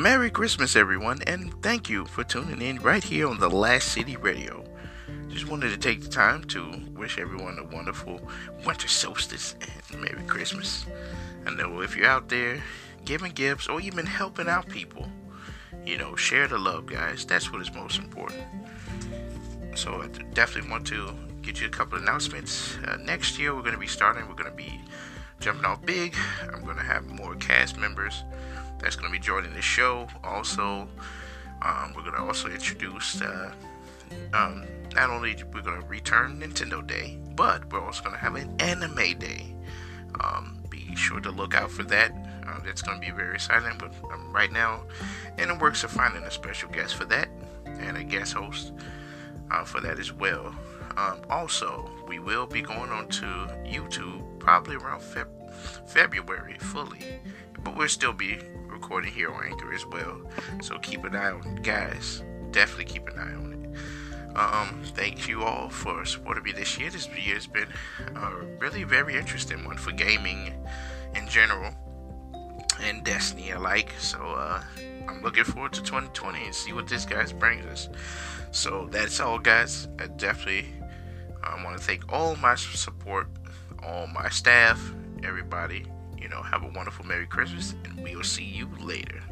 [0.00, 4.16] Merry Christmas, everyone, and thank you for tuning in right here on the Last City
[4.16, 4.64] Radio.
[5.28, 8.18] Just wanted to take the time to wish everyone a wonderful
[8.64, 9.56] winter solstice
[9.92, 10.86] and Merry Christmas.
[11.44, 12.62] I know if you're out there
[13.04, 15.06] giving gifts or even helping out people,
[15.84, 17.26] you know, share the love, guys.
[17.26, 18.42] That's what is most important.
[19.74, 22.74] So I definitely want to get you a couple announcements.
[22.86, 24.26] Uh, next year, we're going to be starting.
[24.26, 24.80] We're going to be
[25.40, 26.14] jumping off big.
[26.52, 28.22] I'm going to have more cast members
[28.78, 30.06] that's going to be joining the show.
[30.22, 30.88] Also,
[31.62, 33.20] um, we're going to also introduce.
[33.20, 33.52] Uh,
[34.32, 38.34] um, not only we're going to return Nintendo Day, but we're also going to have
[38.34, 39.54] an Anime Day.
[40.20, 42.12] Um, be sure to look out for that.
[42.46, 43.78] Uh, that's going to be very exciting.
[43.78, 44.82] But um, right now,
[45.38, 47.28] in the works of finding a special guest for that
[47.66, 48.72] and a guest host
[49.50, 50.54] uh, for that as well.
[50.96, 53.24] Um, also, we will be going on to
[53.64, 55.39] YouTube probably around Feb-
[55.86, 57.20] February fully,
[57.62, 60.20] but we'll still be recording here on Anchor as well.
[60.62, 62.22] So keep an eye on guys.
[62.50, 64.36] Definitely keep an eye on it.
[64.36, 66.90] Um, thank you all for supporting me this year.
[66.90, 67.68] This year has been
[68.14, 70.54] a really very interesting one for gaming
[71.14, 71.74] in general
[72.82, 73.92] and Destiny alike.
[73.98, 74.62] So uh,
[75.08, 77.88] I'm looking forward to 2020 and see what this guys brings us.
[78.52, 79.88] So that's all, guys.
[79.98, 80.66] I definitely
[81.42, 83.28] I want to thank all my support,
[83.82, 84.92] all my staff,
[85.24, 85.84] everybody.
[86.18, 89.22] You know, have a wonderful Merry Christmas, and we'll see you later.